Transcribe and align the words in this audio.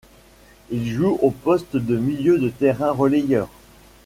Il 0.71 0.89
joue 0.89 1.19
au 1.21 1.29
poste 1.29 1.77
de 1.77 1.95
milieu 1.95 2.39
de 2.39 2.49
terrain 2.49 2.89
relayeur. 2.91 3.47